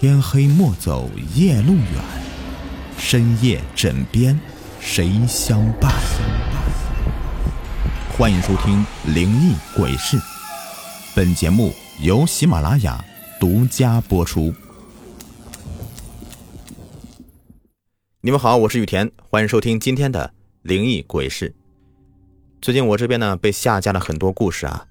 [0.00, 1.84] 天黑莫走夜路远，
[2.96, 4.38] 深夜枕边
[4.78, 5.92] 谁相伴？
[8.16, 10.16] 欢迎收听《灵异鬼事》，
[11.16, 13.04] 本节目由喜马拉雅
[13.40, 14.54] 独家播出。
[18.20, 20.28] 你们好，我是雨田，欢迎收听今天的
[20.62, 21.50] 《灵异鬼事》。
[22.62, 24.86] 最近我这边呢被下架了很多故事啊，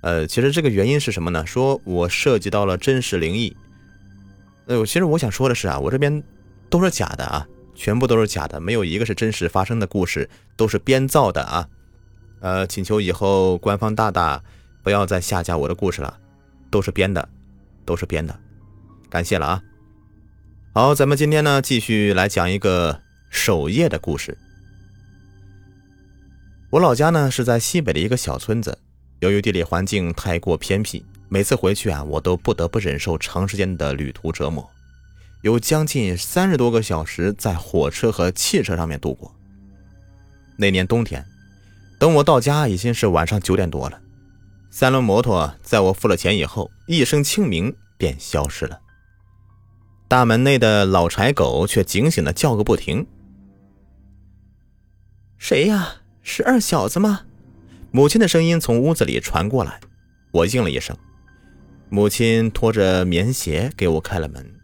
[0.00, 1.46] 呃，其实这个原因是什么呢？
[1.46, 3.56] 说我涉及到了真实灵异。
[4.70, 6.22] 呃，其实我想说的是啊，我这边
[6.68, 11.68] 都是假的啊，全部都是假的，没有一个是真实发生的故事，都是编造的啊。
[12.38, 14.40] 呃，请求以后官方大大
[14.84, 16.16] 不要再下架我的故事了，
[16.70, 17.28] 都是编的，
[17.84, 18.38] 都是编的，
[19.08, 19.62] 感谢了啊。
[20.72, 24.38] 好，咱们今天呢继续来讲一个守夜的故事。
[26.70, 28.78] 我老家呢是在西北的一个小村子，
[29.18, 31.04] 由于地理环境太过偏僻。
[31.32, 34.68] 每次回去啊，我都不得不忍受长时间的旅途折磨，
[35.42, 39.32] 有将近三十多个小时在火车和汽车上面度过。
[40.56, 41.24] 那年冬天，
[42.00, 44.02] 等我到家已经是晚上九点多了，
[44.72, 48.80] 三轮摩托在我付了钱以后，一声清鸣便消失了。
[50.08, 53.06] 大门内的老柴狗却警醒的叫个不停。
[55.38, 55.94] 谁呀？
[56.22, 57.20] 是二小子吗？
[57.92, 59.80] 母亲的声音从屋子里传过来，
[60.32, 60.96] 我应了一声。
[61.92, 64.54] 母亲拖着棉鞋给我开了门。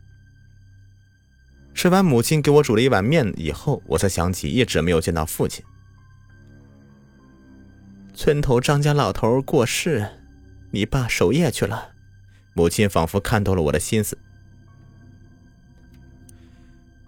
[1.75, 5.65] 吃完母亲给我煮了一碗面以后，我才想起一直没有见到父亲。
[8.15, 10.09] 村头张家老头过世，
[10.71, 11.91] 你爸守夜去了。
[12.55, 14.17] 母亲仿佛看透了我的心思。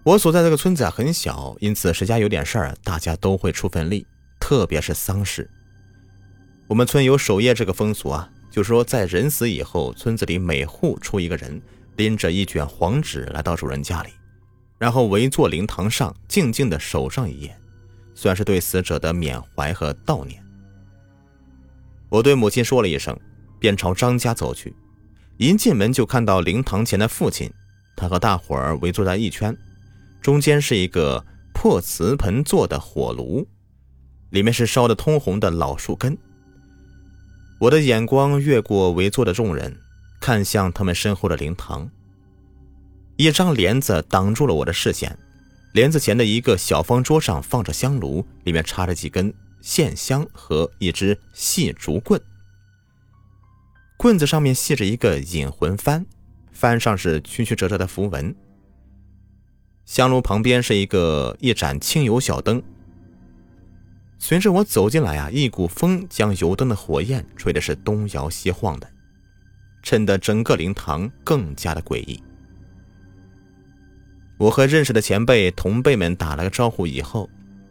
[0.03, 4.07] 我所在这个村子很小，因此谁家有点事儿，大家都会出份力，
[4.41, 5.49] 特别是丧事。
[6.67, 8.31] 我们村有守夜这个风俗啊。
[8.51, 11.61] 就说，在人死以后，村子里每户出一个人，
[11.97, 14.11] 拎着一卷黄纸来到主人家里，
[14.79, 17.57] 然后围坐灵堂上，静静的守上一夜，
[18.15, 20.43] 算是对死者的缅怀和悼念。
[22.09, 23.19] 我对母亲说了一声，
[23.59, 24.75] 便朝张家走去。
[25.37, 27.53] 一进门就看到灵堂前的父亲，
[27.95, 29.57] 他和大伙儿围坐在一圈，
[30.21, 33.47] 中间是一个破瓷盆做的火炉，
[34.31, 36.17] 里面是烧得通红的老树根。
[37.59, 39.77] 我的眼光越过围坐的众人，
[40.21, 41.91] 看向他们身后的灵堂。
[43.17, 45.19] 一张帘子挡住了我的视线，
[45.73, 52.21] 帘子前的一个小方桌上放着香炉，里面插着几根线香和一支细竹棍。
[53.97, 56.05] 棍子上面系着一个引魂幡，
[56.57, 58.33] 幡上是曲曲折折的符文。
[59.85, 62.63] 香炉旁边是一个一盏清油小灯。
[64.19, 68.91] 随着我走进来啊，一股风将油灯的火焰吹的是东摇西晃的，
[69.83, 72.23] 衬得整个灵堂更加的诡异。
[74.37, 77.31] 我和认识的前辈同辈们打了个招呼以后，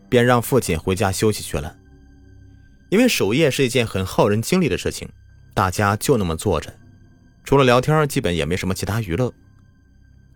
[0.09, 1.75] 便让父亲回家休息去了。
[2.89, 5.09] 因为守夜是一件很耗人精力的事情，
[5.53, 6.73] 大家就那么坐着，
[7.43, 9.33] 除了聊天，基本也没什么其他娱乐，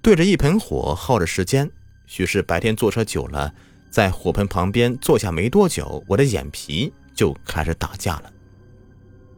[0.02, 1.72] 对着一盆火耗着时间。
[2.06, 3.54] 许是白天坐车久了。
[3.91, 8.34] 在火盆旁边坐下没多久，我的眼皮就开始打架了。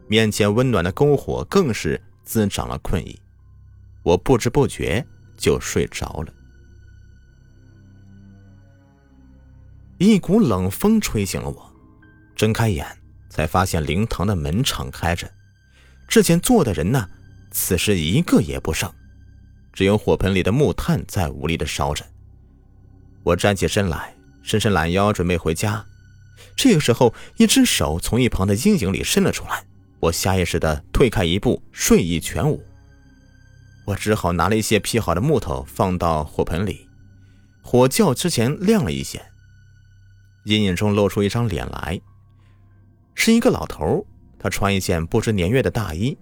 [0.07, 3.19] 面前温暖的篝火更是滋长了困意，
[4.03, 5.03] 我不知不觉
[5.35, 6.31] 就睡着了。
[9.97, 11.73] 一股冷风吹醒了我，
[12.35, 12.85] 睁开眼
[13.29, 15.27] 才发现灵堂的门敞开着，
[16.07, 17.09] 之前坐的人呢，
[17.49, 18.93] 此时一个也不剩，
[19.71, 22.05] 只有火盆里的木炭在无力的烧着。
[23.23, 24.13] 我站起身来。
[24.43, 25.83] 伸伸懒腰，准备回家。
[26.55, 29.65] 这个时候，一只手从一旁的阴影里伸了出来，
[29.99, 32.63] 我下意识地退开一步，睡意全无。
[33.85, 36.87] 我只好拿了一些劈好的木头放到火盆里，
[37.63, 39.21] 火较之前亮了一些。
[40.45, 41.99] 阴影中露出一张脸来，
[43.15, 44.05] 是一个老头。
[44.37, 46.17] 他穿一件不知年月的大衣，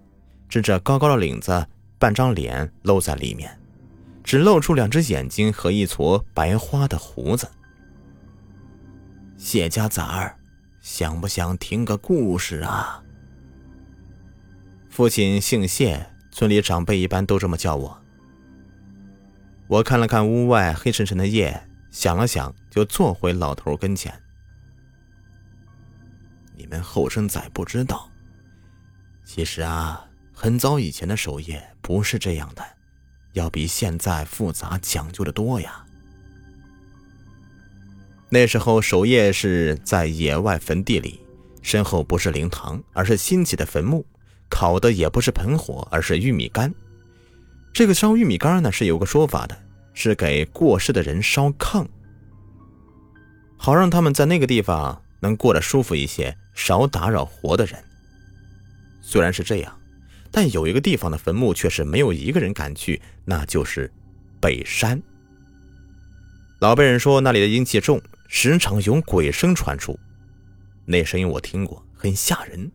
[0.47, 1.65] 支着高高的领子，
[1.97, 3.59] 半张脸露在里面，
[4.23, 7.49] 只露出两只眼睛和一撮白花的胡子。
[9.41, 10.37] 谢家崽儿，
[10.81, 13.03] 想不想听个故事啊？
[14.87, 18.01] 父亲姓谢，村里长辈一般都这么叫我。
[19.67, 24.13] 我看了看屋外黑沉沉的夜，想了想，就坐回老头跟前。
[26.55, 28.11] 你们后生仔不知道，
[29.25, 32.63] 其实啊，很早以前的守夜不是这样的，
[33.33, 35.83] 要比现在复杂讲究的多呀。
[38.33, 41.19] 那时候守夜是在野外坟地里，
[41.61, 44.05] 身后不是灵堂，而是新起的坟墓，
[44.49, 46.73] 烤的也不是盆火，而是玉米杆。
[47.73, 49.57] 这个烧玉米杆呢是有个说法的，
[49.93, 51.85] 是给过世的人烧炕，
[53.57, 57.77] 好让他们在那个地方能过得舒服一些，少打扰活的人。
[59.01, 59.77] 虽然是这样，
[60.31, 63.91] 但有一个地方的坟墓却是没有一个人敢去，那就是
[64.39, 65.01] 北山。
[66.59, 67.99] 老辈人说那里的阴气重，
[68.33, 69.99] 时常有鬼声传出，
[70.85, 72.71] 那声音我听过，很吓人。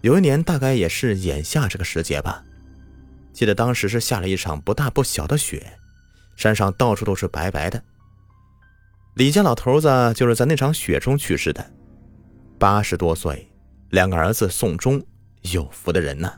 [0.00, 2.42] 有一年，大概也是眼下这个时节吧。
[3.32, 5.64] 记得当时是下了一场不大不小的雪，
[6.34, 7.80] 山上到处都是白白的。
[9.14, 11.64] 李家老头子就是在那场雪中去世的，
[12.58, 13.48] 八十多岁，
[13.90, 15.00] 两个儿子送终，
[15.52, 16.30] 有福的人呢。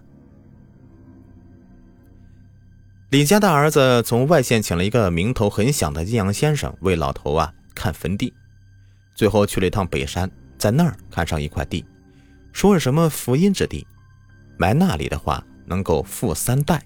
[3.08, 8.34] 李家大儿子从外县请了一个名头很响的阴阳先生为老头啊看坟地，
[9.14, 10.28] 最后去了一趟北山，
[10.58, 11.84] 在那儿看上一块地，
[12.52, 13.86] 说是什么福音之地，
[14.58, 15.44] 埋那里的话。
[15.68, 16.80] 能够富三代。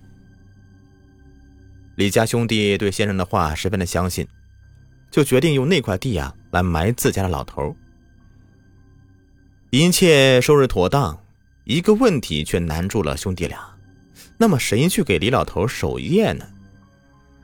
[1.96, 4.26] 李家兄弟对先生的话十分的相信，
[5.10, 7.76] 就决定用那块地啊来埋自家的老头。
[9.68, 11.22] 一切收拾妥当，
[11.64, 13.58] 一个问题却难住了兄弟俩：
[14.38, 16.48] 那么谁去给李老头守夜呢？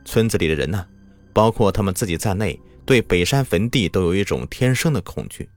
[0.07, 0.87] 村子里的人呢，
[1.35, 5.49] 包括他们自己在内，对北山坟地都有一种天生的恐惧。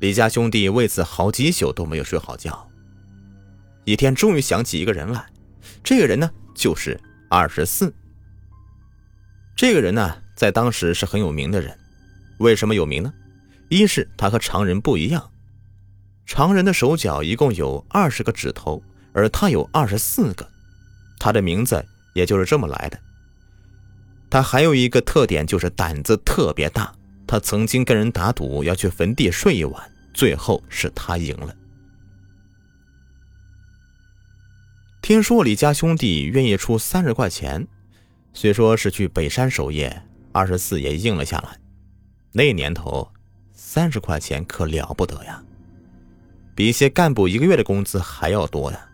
[0.00, 2.68] 李家兄弟为此好几宿都没有睡好觉。
[3.84, 5.24] 一天，终于想起一个人来。
[5.82, 7.94] 这个人呢，就是二十四。
[9.54, 11.78] 这个人呢，在当时是很有名的人。
[12.38, 13.14] 为什么有名呢？
[13.68, 15.30] 一是他和常人不一样，
[16.26, 20.50] 常人的手脚一共有二十个指头，而他有二十四个。
[21.20, 22.98] 他的名字也就是这么来的。
[24.34, 26.92] 他还有一个特点，就是胆子特别大。
[27.24, 31.54] 他曾经跟人打赌，要去坟地睡一晚，最后是他赢了。
[35.00, 37.64] 听说李家兄弟愿意出三十块钱，
[38.32, 40.02] 虽说是去北山守夜，
[40.32, 41.56] 二十四也应了下来。
[42.32, 43.08] 那年头，
[43.52, 45.40] 三十块钱可了不得呀，
[46.56, 48.88] 比一些干部一个月的工资还要多呀。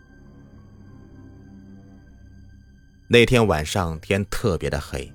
[3.07, 5.11] 那天晚上天特别的黑，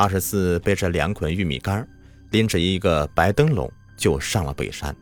[0.00, 1.86] 二十四背着两捆玉米杆，
[2.30, 4.96] 拎着一个白灯笼就上了北山。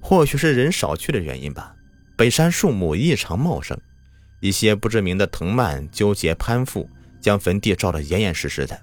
[0.00, 1.74] 或许是人少去的原因吧。
[2.16, 3.76] 北山树木异常茂盛，
[4.38, 6.88] 一些不知名的藤蔓纠结攀附，
[7.20, 8.80] 将坟地照得严严实实的。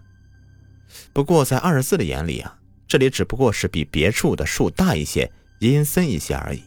[1.13, 2.59] 不过在二十四的眼里啊，
[2.89, 6.61] 这里只不过是比别处的树大一些、阴森一些而已。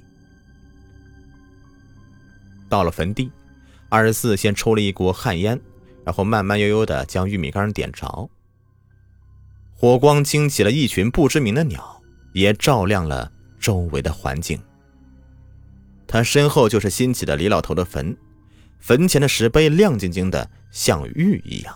[2.70, 3.30] 到了坟地，
[3.90, 5.60] 二十四先抽了一锅旱烟，
[6.04, 8.28] 然后慢慢悠悠地将玉米杆点着，
[9.74, 12.02] 火光惊起了一群不知名的鸟，
[12.32, 14.60] 也照亮了周围的环境。
[16.06, 18.16] 他身后就是新起的李老头的坟，
[18.78, 21.74] 坟前的石碑亮晶晶的，像玉一样。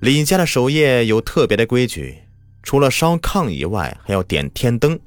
[0.00, 2.18] 李家的守夜有特别的规矩，
[2.62, 4.98] 除了烧炕以外，还要点天灯，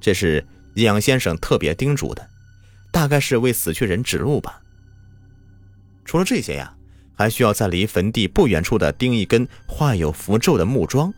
[0.00, 2.28] 这是阴阳先生特别叮嘱的，
[2.92, 4.62] 大概是为死去人指路吧。
[6.06, 6.74] 除了这些呀，
[7.14, 11.12] 还需要在离坟地不远处的钉一根画有符咒的木桩。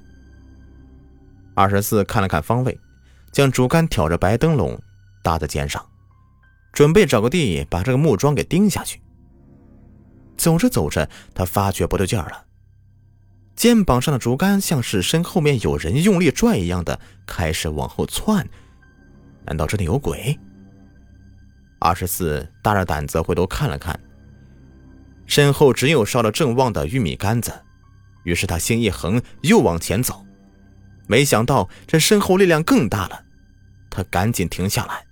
[1.55, 2.77] 二十四看了看方位，
[3.31, 4.77] 将竹竿挑着白灯笼。
[5.21, 5.85] 搭在肩上，
[6.73, 9.03] 准备找个地把这个木桩给钉下去。
[10.39, 12.45] 走着走着，他发觉不对劲儿了，
[13.55, 18.49] 肩膀上的竹竿像是身后面有人用力拽一样的，开始往后窜。
[19.45, 20.39] 难道这里有鬼？
[21.79, 23.99] 二十四大着胆子回头看了看，
[25.29, 27.53] 身后只有烧了正旺的玉米杆子。
[28.25, 30.27] 于是他心一横，又往前走。
[31.07, 33.25] 没想到这身后力量更大了，
[33.89, 35.07] 他赶紧停下来。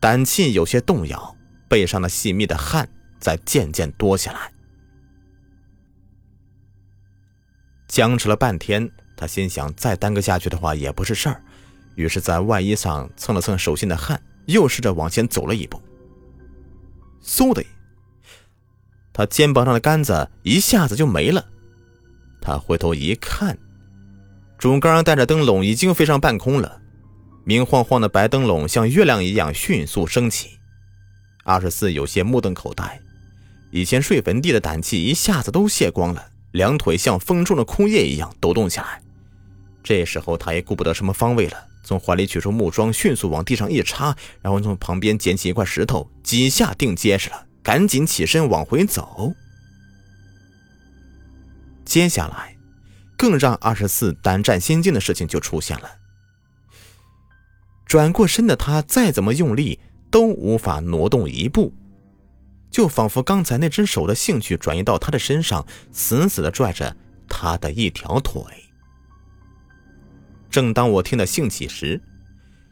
[0.00, 1.36] 胆气有些动摇，
[1.68, 2.88] 背上的细密的汗
[3.20, 4.52] 在渐渐多起来。
[7.86, 11.42] 僵持了半天，他心想再耽搁下去的话也不是事儿，
[11.94, 15.80] 于是，在外衣上蹭了蹭手心的汗，又试着往前走了一步。
[17.22, 17.66] 嗖的一，
[19.18, 21.44] 他肩膀上的杆子一下子就没了。
[22.40, 23.58] 他回头一看，
[24.56, 26.80] 竹竿带着灯笼已经飞上半空了。
[27.42, 30.50] 明晃晃的白灯笼像月亮一样迅速升起，
[31.42, 33.00] 二十四有些目瞪口呆，
[33.72, 39.02] 以前睡坟地的胆气一下子都泄光了，两腿像风中的枯叶一样抖动起来。
[39.82, 49.32] 这时候他也顾不得什么方位了，从怀里取出木桩，迅速往地上一插，然后从旁边捡起一块石头，几下定结实了，赶紧起身往回走。
[51.84, 52.56] 接下来，
[53.16, 55.90] 更让二十四胆战心惊的事情就出现了。
[57.86, 61.72] 转过身的他，再怎么用力都无法挪动一步，
[62.70, 66.94] 就仿佛刚才那只手的兴趣转移到他的身上，死死的拽着
[67.26, 68.42] 他的一条腿。
[70.50, 71.98] 正当我听得兴起时，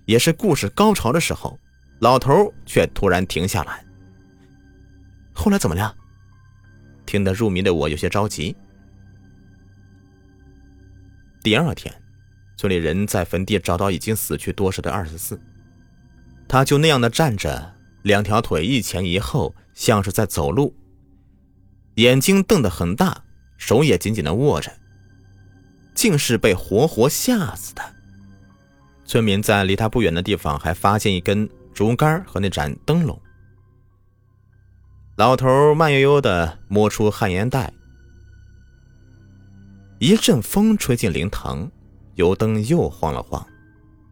[0.05, 1.59] 也是故事高潮的时候，
[2.01, 3.86] 老头却突然停下来。
[5.37, 5.95] 后来怎么了？
[7.05, 8.57] 听得入迷的我有些着急。
[11.43, 11.95] 第二天，
[12.57, 15.41] 村里人在坟地找到已经死去多时的二十四，
[16.49, 20.75] 他就那样的站着，两条腿一前一后，像是在走路，
[21.97, 23.23] 眼睛瞪得很大，
[23.59, 24.73] 手也紧紧的握着，
[25.95, 27.83] 竟是被活活吓死的。
[29.05, 33.21] 村民在离他不远的地方还发现一根竹竿和那盏灯笼。
[35.17, 37.73] 老头慢悠悠的摸出旱烟袋，
[39.99, 41.71] 一阵风吹进灵堂，
[42.17, 43.47] 油灯又晃了晃，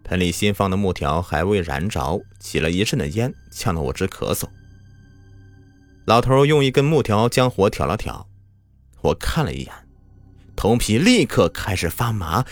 [0.02, 4.48] 盆里新放的木条还未燃着，起了一阵的烟，呛得我直咳嗽。
[6.06, 8.26] 老头用一根木条将火挑了挑，
[9.02, 9.72] 我看了一眼，
[10.56, 12.46] 头皮立刻开始发麻。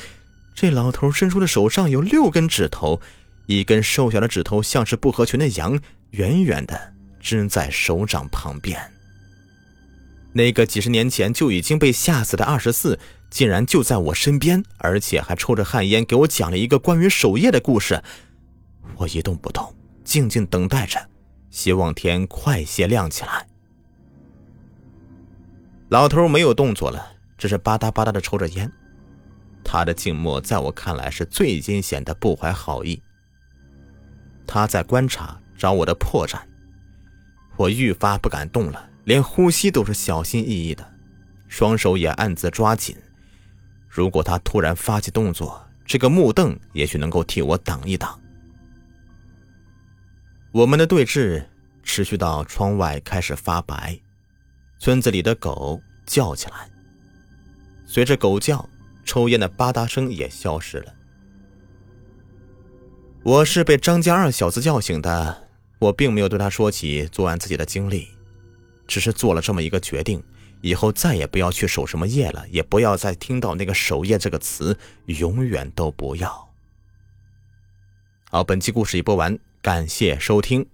[0.55, 3.01] 这老头伸出的手上有六根指头，
[3.47, 5.81] 一根瘦小的指头像是不合群的羊，
[6.11, 6.93] 远远的
[7.23, 8.79] 支在手掌旁边。
[10.35, 12.99] 那个几十年前就已经被吓死的二十四，
[13.31, 18.03] 竟然就在我身边，而且还抽着旱烟给我讲了一个关于守夜的故事。
[18.97, 19.75] 我一动不动，
[20.05, 20.99] 静静等待着，
[21.51, 23.47] 希望天快些亮起来。
[25.91, 28.73] 老头没有动作了，只是吧嗒吧嗒的抽着烟。
[29.63, 33.03] 他的静默在我看来是最阴险的不怀好意。
[34.47, 36.39] 他在观察，找我的破绽。
[37.57, 40.85] 我愈发不敢动了，连呼吸都是小心翼翼的，
[41.49, 42.97] 双手也暗自抓紧。
[43.89, 48.19] 如果他突然发起动作，这个木凳也许能够替我挡一挡。
[50.51, 51.45] 我们的对峙
[51.83, 53.99] 持续到窗外开始发白，
[54.79, 56.71] 村子里的狗叫起来。
[57.87, 58.69] 随着狗叫。
[59.05, 60.95] 抽烟的吧嗒声也消失了。
[63.25, 65.42] 我是被张家二小子叫醒的，
[65.83, 68.07] 我并没有对他说起作案自己的经历，
[68.87, 70.23] 只是做了这么一个决定：
[70.61, 76.49] 以后再也不要去守什么夜了，也不要再听到那个“守夜”这个词，永远都不要。
[78.31, 80.65] 好，本期故事已播完，感谢收听。